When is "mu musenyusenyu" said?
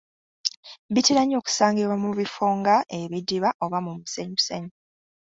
3.85-4.71